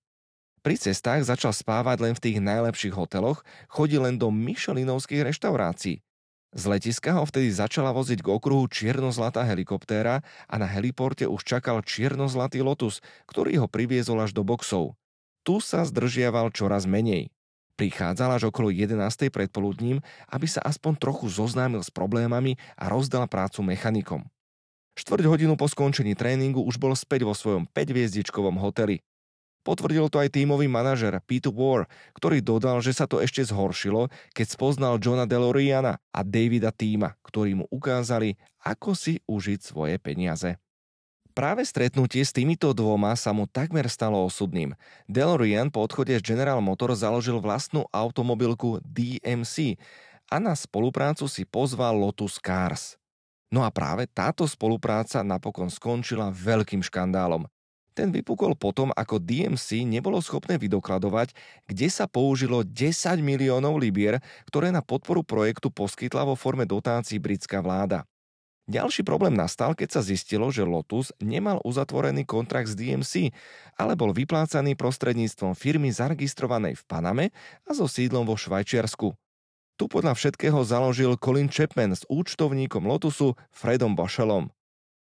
Pri 0.60 0.76
cestách 0.76 1.24
začal 1.24 1.56
spávať 1.56 2.04
len 2.04 2.14
v 2.14 2.22
tých 2.22 2.38
najlepších 2.42 2.94
hoteloch, 2.94 3.42
chodil 3.66 4.04
len 4.04 4.20
do 4.20 4.28
Michelinovských 4.30 5.32
reštaurácií, 5.32 6.04
z 6.56 6.64
letiska 6.64 7.20
ho 7.20 7.28
vtedy 7.28 7.52
začala 7.52 7.92
voziť 7.92 8.24
k 8.24 8.32
okruhu 8.32 8.64
čierno-zlatá 8.72 9.44
helikoptéra 9.44 10.24
a 10.48 10.54
na 10.56 10.64
heliporte 10.64 11.28
už 11.28 11.44
čakal 11.44 11.84
čierno-zlatý 11.84 12.64
Lotus, 12.64 13.04
ktorý 13.28 13.60
ho 13.60 13.68
priviezol 13.68 14.24
až 14.24 14.32
do 14.32 14.40
boxov. 14.40 14.96
Tu 15.44 15.60
sa 15.60 15.84
zdržiaval 15.84 16.56
čoraz 16.56 16.88
menej. 16.88 17.28
Prichádzal 17.76 18.40
až 18.40 18.42
okolo 18.48 18.72
11. 18.72 18.96
predpoludním, 19.28 20.00
aby 20.32 20.48
sa 20.48 20.64
aspoň 20.64 20.96
trochu 20.96 21.28
zoznámil 21.28 21.84
s 21.84 21.92
problémami 21.92 22.56
a 22.80 22.88
rozdal 22.88 23.28
prácu 23.28 23.60
mechanikom. 23.60 24.24
Štvrť 24.96 25.28
hodinu 25.28 25.60
po 25.60 25.68
skončení 25.68 26.16
tréningu 26.16 26.64
už 26.64 26.80
bol 26.80 26.96
späť 26.96 27.28
vo 27.28 27.36
svojom 27.36 27.68
5-hviezdičkovom 27.68 28.56
hoteli. 28.56 29.04
Potvrdil 29.60 30.06
to 30.08 30.22
aj 30.22 30.30
tímový 30.30 30.70
manažer 30.70 31.18
Pete 31.26 31.50
War, 31.50 31.90
ktorý 32.14 32.38
dodal, 32.38 32.78
že 32.80 32.94
sa 32.94 33.04
to 33.10 33.18
ešte 33.18 33.42
zhoršilo, 33.44 34.08
keď 34.30 34.46
spoznal 34.46 34.94
Johna 35.02 35.26
DeLoreana 35.26 35.98
a 36.14 36.20
Davida 36.22 36.70
Týma, 36.70 37.18
ktorí 37.26 37.58
mu 37.58 37.66
ukázali, 37.68 38.38
ako 38.62 38.94
si 38.94 39.18
užiť 39.26 39.58
svoje 39.60 39.98
peniaze. 39.98 40.54
Práve 41.36 41.68
stretnutie 41.68 42.24
s 42.24 42.32
týmito 42.32 42.72
dvoma 42.72 43.12
sa 43.18 43.34
mu 43.36 43.44
takmer 43.44 43.90
stalo 43.92 44.24
osudným. 44.24 44.72
DeLorean 45.04 45.68
po 45.68 45.84
odchode 45.84 46.16
z 46.16 46.24
General 46.24 46.62
Motors 46.64 47.04
založil 47.04 47.36
vlastnú 47.44 47.84
automobilku 47.92 48.80
DMC 48.80 49.76
a 50.32 50.40
na 50.40 50.56
spoluprácu 50.56 51.28
si 51.28 51.44
pozval 51.44 52.00
Lotus 52.00 52.40
Cars. 52.40 52.96
No 53.54 53.62
a 53.62 53.70
práve 53.70 54.10
táto 54.10 54.42
spolupráca 54.44 55.22
napokon 55.22 55.70
skončila 55.70 56.34
veľkým 56.34 56.82
škandálom. 56.82 57.46
Ten 57.96 58.12
vypukol 58.12 58.52
potom, 58.60 58.92
ako 58.92 59.16
DMC 59.16 59.88
nebolo 59.88 60.20
schopné 60.20 60.60
vydokladovať, 60.60 61.32
kde 61.64 61.88
sa 61.88 62.04
použilo 62.04 62.60
10 62.60 62.92
miliónov 63.24 63.80
libier, 63.80 64.20
ktoré 64.44 64.68
na 64.68 64.84
podporu 64.84 65.24
projektu 65.24 65.72
poskytla 65.72 66.28
vo 66.28 66.36
forme 66.36 66.68
dotácií 66.68 67.16
britská 67.16 67.64
vláda. 67.64 68.04
Ďalší 68.66 69.06
problém 69.06 69.32
nastal, 69.32 69.78
keď 69.78 69.96
sa 69.96 70.02
zistilo, 70.02 70.50
že 70.50 70.66
Lotus 70.66 71.14
nemal 71.22 71.62
uzatvorený 71.62 72.26
kontrakt 72.26 72.66
s 72.66 72.74
DMC, 72.74 73.30
ale 73.78 73.94
bol 73.94 74.10
vyplácaný 74.10 74.74
prostredníctvom 74.74 75.54
firmy 75.54 75.88
zaregistrovanej 75.94 76.74
v 76.74 76.84
Paname 76.84 77.26
a 77.62 77.72
so 77.72 77.86
sídlom 77.86 78.26
vo 78.26 78.34
Švajčiarsku. 78.34 79.14
Tu 79.76 79.84
podľa 79.92 80.16
všetkého 80.16 80.56
založil 80.64 81.20
Colin 81.20 81.52
Chapman 81.52 81.92
s 81.92 82.08
účtovníkom 82.08 82.88
Lotusu 82.88 83.36
Fredom 83.52 83.92
Bochelom. 83.92 84.48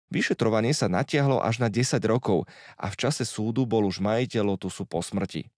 Vyšetrovanie 0.09 0.73
sa 0.73 0.89
natiahlo 0.89 1.37
až 1.37 1.61
na 1.61 1.69
10 1.69 2.01
rokov 2.09 2.49
a 2.73 2.89
v 2.89 2.95
čase 2.97 3.29
súdu 3.29 3.69
bol 3.69 3.85
už 3.85 4.01
majiteľ 4.01 4.57
Lotusu 4.57 4.89
po 4.89 5.05
smrti. 5.05 5.53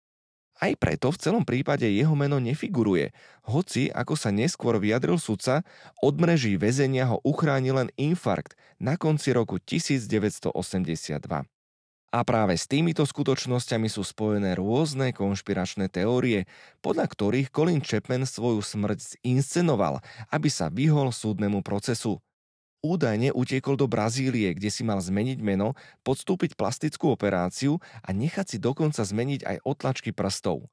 Aj 0.60 0.74
preto 0.76 1.08
v 1.14 1.22
celom 1.24 1.48
prípade 1.48 1.88
jeho 1.88 2.18
meno 2.20 2.36
nefiguruje, 2.44 3.16
hoci, 3.48 3.88
ako 3.96 4.20
sa 4.20 4.28
neskôr 4.28 4.76
vyjadril 4.76 5.22
sudca, 5.22 5.64
od 6.04 6.20
mreží 6.20 6.60
väzenia 6.60 7.08
ho 7.08 7.24
uchránil 7.24 7.80
len 7.80 7.90
infarkt 7.96 8.60
na 8.76 9.00
konci 9.00 9.32
roku 9.32 9.56
1982. 9.56 10.52
A 12.08 12.24
práve 12.24 12.56
s 12.56 12.72
týmito 12.72 13.04
skutočnosťami 13.04 13.92
sú 13.92 14.00
spojené 14.00 14.56
rôzne 14.56 15.12
konšpiračné 15.12 15.92
teórie, 15.92 16.48
podľa 16.80 17.04
ktorých 17.04 17.52
Colin 17.52 17.84
Chapman 17.84 18.24
svoju 18.24 18.64
smrť 18.64 19.20
zinscenoval, 19.20 20.00
aby 20.32 20.48
sa 20.48 20.72
vyhol 20.72 21.12
súdnemu 21.12 21.60
procesu. 21.60 22.24
Údajne 22.80 23.36
utiekol 23.36 23.76
do 23.76 23.92
Brazílie, 23.92 24.56
kde 24.56 24.72
si 24.72 24.88
mal 24.88 25.04
zmeniť 25.04 25.44
meno, 25.44 25.76
podstúpiť 26.08 26.56
plastickú 26.56 27.12
operáciu 27.12 27.84
a 28.00 28.16
nechať 28.16 28.56
si 28.56 28.58
dokonca 28.62 29.04
zmeniť 29.04 29.44
aj 29.44 29.58
otlačky 29.68 30.16
prstov. 30.16 30.72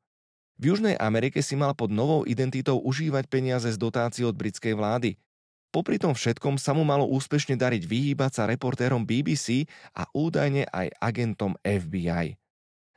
V 0.54 0.70
Južnej 0.70 0.94
Amerike 0.94 1.42
si 1.42 1.58
mal 1.58 1.74
pod 1.74 1.90
novou 1.90 2.22
identitou 2.22 2.78
užívať 2.78 3.26
peniaze 3.26 3.66
z 3.74 3.78
dotácií 3.80 4.22
od 4.22 4.38
britskej 4.38 4.78
vlády. 4.78 5.18
Popri 5.74 5.98
tom 5.98 6.14
všetkom 6.14 6.54
sa 6.54 6.70
mu 6.70 6.86
malo 6.86 7.02
úspešne 7.10 7.58
dariť 7.58 7.82
vyhýbať 7.82 8.30
sa 8.38 8.42
reportérom 8.46 9.02
BBC 9.02 9.66
a 9.90 10.06
údajne 10.14 10.70
aj 10.70 10.94
agentom 11.02 11.58
FBI. 11.66 12.38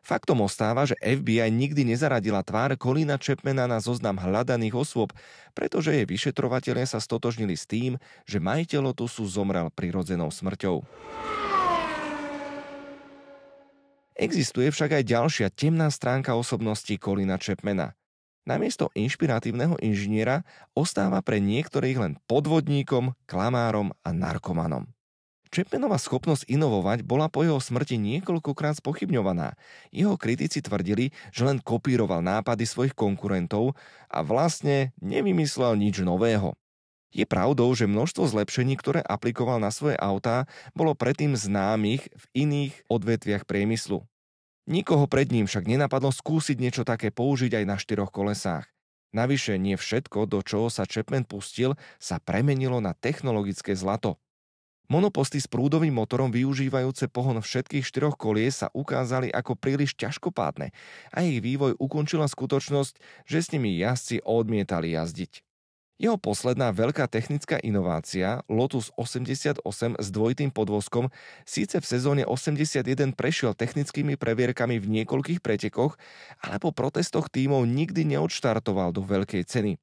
Faktom 0.05 0.45
ostáva, 0.45 0.85
že 0.85 0.93
FBI 1.01 1.49
nikdy 1.49 1.83
nezaradila 1.83 2.45
tvár 2.45 2.77
Kolína 2.77 3.17
Chapmana 3.17 3.65
na 3.65 3.81
zoznam 3.81 4.21
hľadaných 4.21 4.77
osôb, 4.77 5.09
pretože 5.57 5.89
jej 5.89 6.05
vyšetrovateľe 6.05 6.85
sa 6.85 7.01
stotožnili 7.01 7.57
s 7.57 7.65
tým, 7.65 7.97
že 8.29 8.37
majiteľ 8.37 8.93
Lotusu 8.93 9.25
zomrel 9.25 9.73
prirodzenou 9.73 10.29
smrťou. 10.29 10.85
Existuje 14.21 14.69
však 14.69 15.01
aj 15.01 15.03
ďalšia 15.03 15.47
temná 15.49 15.89
stránka 15.89 16.37
osobnosti 16.37 16.93
Kolina 17.01 17.41
Chapmana. 17.41 17.97
Namiesto 18.47 18.87
inšpiratívneho 18.95 19.75
inžiniera 19.83 20.47
ostáva 20.71 21.19
pre 21.19 21.43
niektorých 21.43 21.97
len 21.99 22.13
podvodníkom, 22.31 23.11
klamárom 23.27 23.91
a 24.07 24.15
narkomanom. 24.15 24.87
Chapmanová 25.51 25.99
schopnosť 25.99 26.47
inovovať 26.47 27.03
bola 27.03 27.27
po 27.27 27.43
jeho 27.43 27.59
smrti 27.59 27.99
niekoľkokrát 27.99 28.79
spochybňovaná. 28.79 29.59
Jeho 29.91 30.15
kritici 30.15 30.63
tvrdili, 30.63 31.11
že 31.35 31.43
len 31.43 31.59
kopíroval 31.59 32.23
nápady 32.23 32.63
svojich 32.63 32.95
konkurentov 32.95 33.75
a 34.07 34.23
vlastne 34.23 34.95
nevymyslel 35.03 35.75
nič 35.75 35.99
nového. 35.99 36.55
Je 37.11 37.23
pravdou, 37.23 37.71
že 37.75 37.87
množstvo 37.87 38.31
zlepšení, 38.31 38.75
ktoré 38.79 38.99
aplikoval 39.03 39.59
na 39.59 39.71
svoje 39.71 39.95
autá, 39.99 40.47
bolo 40.75 40.95
predtým 40.95 41.35
známych 41.35 42.11
v 42.11 42.23
iných 42.47 42.73
odvetviach 42.91 43.47
priemyslu. 43.47 44.07
Nikoho 44.67 45.07
pred 45.07 45.31
ním 45.31 45.47
však 45.47 45.63
nenapadlo 45.63 46.11
skúsiť 46.11 46.59
niečo 46.59 46.83
také 46.83 47.07
použiť 47.07 47.63
aj 47.63 47.65
na 47.65 47.79
štyroch 47.79 48.11
kolesách. 48.11 48.67
Navyše 49.15 49.55
nie 49.55 49.79
všetko, 49.79 50.27
do 50.27 50.43
čoho 50.43 50.67
sa 50.67 50.83
Chapman 50.83 51.23
pustil, 51.23 51.79
sa 51.95 52.19
premenilo 52.19 52.83
na 52.83 52.91
technologické 52.91 53.71
zlato. 53.71 54.19
Monoposty 54.91 55.39
s 55.39 55.47
prúdovým 55.47 55.95
motorom 55.95 56.31
využívajúce 56.35 57.07
pohon 57.07 57.39
všetkých 57.39 57.83
štyroch 57.83 58.19
kolies 58.19 58.59
sa 58.59 58.67
ukázali 58.75 59.31
ako 59.31 59.55
príliš 59.55 59.95
ťažkopádne 59.95 60.75
a 61.11 61.17
ich 61.23 61.39
vývoj 61.39 61.79
ukončila 61.79 62.27
skutočnosť, 62.27 63.23
že 63.23 63.39
s 63.39 63.51
nimi 63.55 63.79
jazdci 63.79 64.23
odmietali 64.23 64.95
jazdiť. 64.95 65.46
Jeho 65.97 66.21
posledná 66.21 66.69
veľká 66.69 67.09
technická 67.09 67.57
inovácia, 67.57 68.45
Lotus 68.45 68.93
88 69.01 69.65
s 69.97 70.07
dvojitým 70.13 70.53
podvozkom, 70.53 71.09
síce 71.41 71.81
v 71.81 71.85
sezóne 71.89 72.21
81 72.21 73.17
prešiel 73.17 73.57
technickými 73.57 74.13
previerkami 74.13 74.77
v 74.77 75.01
niekoľkých 75.01 75.41
pretekoch, 75.41 75.97
ale 76.45 76.61
po 76.61 76.69
protestoch 76.69 77.33
tímov 77.33 77.65
nikdy 77.65 78.13
neodštartoval 78.13 78.93
do 78.93 79.01
veľkej 79.01 79.49
ceny. 79.49 79.81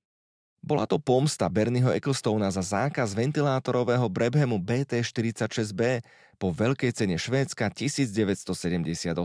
Bola 0.62 0.87
to 0.87 1.02
pomsta 1.02 1.50
Bernieho 1.50 1.90
Ecclestona 1.90 2.54
za 2.54 2.62
zákaz 2.62 3.11
ventilátorového 3.12 4.06
Brabhamu 4.06 4.62
BT-46B 4.62 6.06
po 6.38 6.54
veľkej 6.54 6.94
cene 6.94 7.18
Švédska 7.18 7.75
1978. 7.75 9.18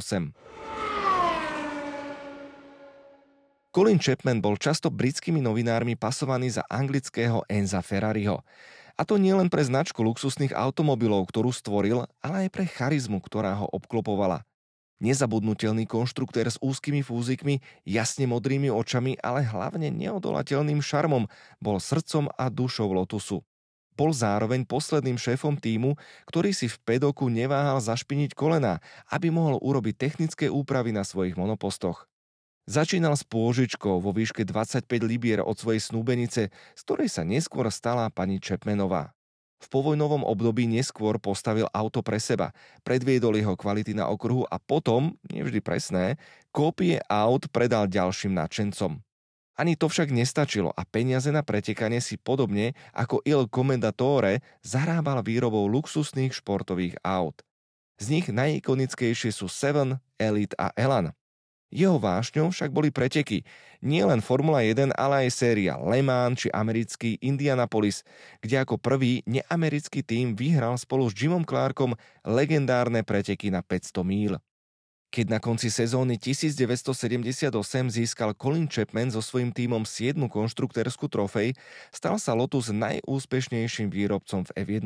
Colin 3.70 4.02
Chapman 4.02 4.42
bol 4.42 4.58
často 4.58 4.90
britskými 4.90 5.46
novinármi 5.46 5.94
pasovaný 5.94 6.58
za 6.58 6.66
anglického 6.74 7.46
Enza 7.46 7.86
Ferrariho. 7.86 8.42
A 8.98 9.06
to 9.06 9.22
nie 9.22 9.30
len 9.30 9.46
pre 9.46 9.62
značku 9.62 10.02
luxusných 10.02 10.58
automobilov, 10.58 11.30
ktorú 11.30 11.54
stvoril, 11.54 12.10
ale 12.18 12.36
aj 12.46 12.50
pre 12.50 12.66
charizmu, 12.66 13.22
ktorá 13.22 13.54
ho 13.62 13.70
obklopovala. 13.70 14.42
Nezabudnutelný 15.06 15.86
konštruktér 15.86 16.50
s 16.50 16.58
úzkými 16.58 17.06
fúzikmi, 17.06 17.62
jasne 17.86 18.26
modrými 18.26 18.74
očami, 18.74 19.22
ale 19.22 19.46
hlavne 19.46 19.94
neodolateľným 19.94 20.82
šarmom, 20.82 21.30
bol 21.62 21.78
srdcom 21.78 22.26
a 22.42 22.50
dušou 22.50 22.90
Lotusu. 22.90 23.46
Bol 23.94 24.18
zároveň 24.18 24.66
posledným 24.66 25.22
šéfom 25.22 25.62
týmu, 25.62 25.94
ktorý 26.26 26.58
si 26.58 26.66
v 26.66 26.82
pedoku 26.90 27.30
neváhal 27.30 27.78
zašpiniť 27.86 28.34
kolena, 28.34 28.82
aby 29.14 29.30
mohol 29.30 29.62
urobiť 29.62 29.94
technické 29.94 30.50
úpravy 30.50 30.90
na 30.90 31.06
svojich 31.06 31.38
monopostoch. 31.38 32.09
Začínal 32.70 33.18
s 33.18 33.26
pôžičkou 33.26 33.98
vo 33.98 34.14
výške 34.14 34.46
25 34.46 34.86
libier 35.02 35.42
od 35.42 35.58
svojej 35.58 35.82
snúbenice, 35.82 36.54
z 36.54 36.82
ktorej 36.86 37.10
sa 37.10 37.26
neskôr 37.26 37.66
stala 37.74 38.14
pani 38.14 38.38
Čepmenová. 38.38 39.18
V 39.58 39.74
povojnovom 39.74 40.22
období 40.22 40.70
neskôr 40.70 41.18
postavil 41.18 41.66
auto 41.74 42.06
pre 42.06 42.22
seba, 42.22 42.54
predviedol 42.86 43.42
jeho 43.42 43.58
kvality 43.58 43.98
na 43.98 44.06
okruhu 44.14 44.46
a 44.46 44.62
potom, 44.62 45.18
nevždy 45.34 45.66
presné, 45.66 46.22
kópie 46.54 47.02
aut 47.10 47.50
predal 47.50 47.90
ďalším 47.90 48.38
nadšencom. 48.38 49.02
Ani 49.58 49.74
to 49.74 49.90
však 49.90 50.14
nestačilo 50.14 50.70
a 50.70 50.86
peniaze 50.86 51.34
na 51.34 51.42
pretekanie 51.42 52.06
si 52.06 52.22
podobne 52.22 52.78
ako 52.94 53.26
Il 53.26 53.50
Commendatore 53.50 54.46
zarábal 54.62 55.26
výrobou 55.26 55.66
luxusných 55.66 56.38
športových 56.38 57.02
aut. 57.02 57.42
Z 57.98 58.14
nich 58.14 58.30
najikonickejšie 58.30 59.34
sú 59.34 59.50
Seven, 59.50 59.98
Elite 60.22 60.54
a 60.56 60.70
Elan. 60.78 61.18
Jeho 61.70 62.02
vášňou 62.02 62.50
však 62.50 62.74
boli 62.74 62.90
preteky. 62.90 63.46
Nie 63.86 64.02
len 64.02 64.26
Formula 64.26 64.66
1, 64.66 64.90
ale 64.98 65.30
aj 65.30 65.30
séria 65.38 65.78
Le 65.78 66.02
Mans 66.02 66.42
či 66.42 66.50
americký 66.50 67.22
Indianapolis, 67.22 68.02
kde 68.42 68.58
ako 68.58 68.82
prvý 68.82 69.22
neamerický 69.30 70.02
tým 70.02 70.34
vyhral 70.34 70.74
spolu 70.82 71.06
s 71.06 71.14
Jimom 71.14 71.46
Clarkom 71.46 71.94
legendárne 72.26 73.06
preteky 73.06 73.54
na 73.54 73.62
500 73.62 74.02
míl. 74.02 74.34
Keď 75.10 75.26
na 75.26 75.42
konci 75.42 75.74
sezóny 75.74 76.22
1978 76.22 77.50
získal 77.90 78.38
Colin 78.38 78.70
Chapman 78.70 79.10
so 79.10 79.26
svojím 79.26 79.50
tímom 79.50 79.82
7. 79.82 80.14
konštruktérskú 80.30 81.10
trofej, 81.10 81.58
stal 81.90 82.22
sa 82.22 82.38
Lotus 82.38 82.70
najúspešnejším 82.70 83.90
výrobcom 83.90 84.46
v 84.46 84.52
F1. 84.54 84.86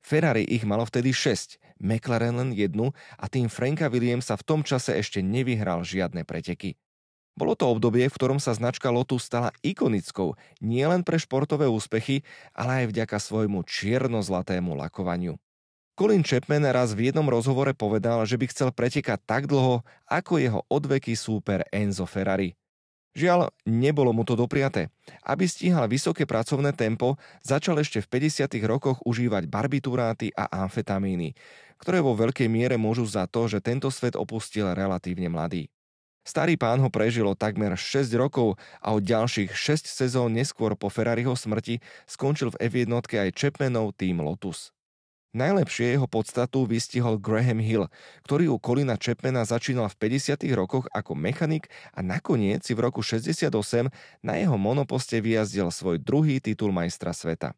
Ferrari 0.00 0.44
ich 0.48 0.64
malo 0.64 0.84
vtedy 0.88 1.12
6, 1.12 1.60
McLaren 1.80 2.36
len 2.36 2.50
jednu 2.52 2.92
a 3.16 3.24
tým 3.28 3.48
Franka 3.48 3.88
Williamsa 3.88 4.36
v 4.36 4.46
tom 4.46 4.60
čase 4.60 4.96
ešte 4.96 5.24
nevyhral 5.24 5.84
žiadne 5.84 6.24
preteky. 6.28 6.76
Bolo 7.40 7.56
to 7.56 7.72
obdobie, 7.72 8.04
v 8.04 8.16
ktorom 8.16 8.36
sa 8.36 8.52
značka 8.52 8.92
Lotus 8.92 9.24
stala 9.24 9.54
ikonickou 9.64 10.36
nielen 10.60 11.00
pre 11.00 11.16
športové 11.16 11.70
úspechy, 11.72 12.20
ale 12.52 12.84
aj 12.84 12.86
vďaka 12.92 13.16
svojmu 13.16 13.64
čierno-zlatému 13.64 14.76
lakovaniu. 14.76 15.40
Colin 15.96 16.24
Chapman 16.24 16.68
raz 16.68 16.92
v 16.92 17.08
jednom 17.08 17.24
rozhovore 17.28 17.72
povedal, 17.72 18.24
že 18.28 18.36
by 18.36 18.44
chcel 18.52 18.68
pretekať 18.72 19.20
tak 19.24 19.48
dlho, 19.48 19.84
ako 20.08 20.32
jeho 20.36 20.60
odveký 20.68 21.16
súper 21.16 21.64
Enzo 21.72 22.04
Ferrari. 22.04 22.59
Žiaľ, 23.10 23.50
nebolo 23.66 24.14
mu 24.14 24.22
to 24.22 24.38
dopriaté. 24.38 24.94
Aby 25.26 25.50
stíhal 25.50 25.90
vysoké 25.90 26.30
pracovné 26.30 26.70
tempo, 26.70 27.18
začal 27.42 27.82
ešte 27.82 27.98
v 28.06 28.30
50. 28.30 28.54
rokoch 28.70 29.02
užívať 29.02 29.50
barbituráty 29.50 30.30
a 30.30 30.46
amfetamíny, 30.62 31.34
ktoré 31.82 31.98
vo 31.98 32.14
veľkej 32.14 32.46
miere 32.46 32.78
môžu 32.78 33.02
za 33.10 33.26
to, 33.26 33.50
že 33.50 33.58
tento 33.58 33.90
svet 33.90 34.14
opustil 34.14 34.70
relatívne 34.70 35.26
mladý. 35.26 35.66
Starý 36.22 36.54
pán 36.54 36.78
ho 36.78 36.92
prežilo 36.92 37.34
takmer 37.34 37.74
6 37.74 38.12
rokov 38.14 38.54
a 38.78 38.94
od 38.94 39.02
ďalších 39.02 39.50
6 39.50 39.88
sezón 39.90 40.36
neskôr 40.36 40.76
po 40.78 40.86
Ferrariho 40.86 41.32
smrti 41.34 41.82
skončil 42.06 42.54
v 42.54 42.60
F1 42.70 42.92
aj 42.94 43.34
Chapmanov 43.34 43.96
tým 43.98 44.22
Lotus. 44.22 44.70
Najlepšie 45.30 45.94
jeho 45.94 46.10
podstatu 46.10 46.66
vystihol 46.66 47.14
Graham 47.14 47.62
Hill, 47.62 47.86
ktorý 48.26 48.50
u 48.50 48.58
Colina 48.58 48.98
Chapmana 48.98 49.46
začínal 49.46 49.86
v 49.86 50.10
50. 50.10 50.42
rokoch 50.58 50.90
ako 50.90 51.14
mechanik 51.14 51.70
a 51.94 52.02
nakoniec 52.02 52.66
si 52.66 52.74
v 52.74 52.82
roku 52.82 52.98
68 52.98 53.46
na 54.26 54.34
jeho 54.34 54.58
monoposte 54.58 55.22
vyjazdil 55.22 55.70
svoj 55.70 56.02
druhý 56.02 56.42
titul 56.42 56.74
majstra 56.74 57.14
sveta. 57.14 57.54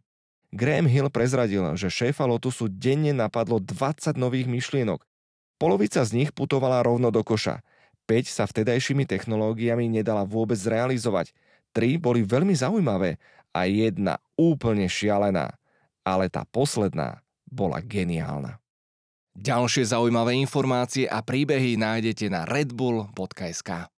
Graham 0.52 0.84
Hill 0.84 1.08
prezradil, 1.08 1.64
že 1.80 1.88
šéfa 1.88 2.28
Lotusu 2.28 2.68
denne 2.68 3.16
napadlo 3.16 3.56
20 3.56 4.20
nových 4.20 4.52
myšlienok. 4.52 5.00
Polovica 5.56 6.04
z 6.04 6.12
nich 6.12 6.30
putovala 6.36 6.84
rovno 6.84 7.08
do 7.08 7.24
koša. 7.24 7.64
5 8.04 8.28
sa 8.28 8.44
vtedajšími 8.44 9.08
technológiami 9.08 9.88
nedala 9.88 10.28
vôbec 10.28 10.60
zrealizovať. 10.60 11.32
3 11.72 11.96
boli 11.96 12.20
veľmi 12.20 12.52
zaujímavé 12.52 13.16
a 13.56 13.64
jedna 13.64 14.20
úplne 14.36 14.92
šialená. 14.92 15.56
Ale 16.04 16.28
tá 16.28 16.44
posledná 16.44 17.24
bola 17.52 17.84
geniálna. 17.84 18.56
Ďalšie 19.36 19.92
zaujímavé 19.92 20.36
informácie 20.40 21.04
a 21.08 21.20
príbehy 21.20 21.76
nájdete 21.76 22.32
na 22.32 22.48
redbull.sk. 22.48 23.91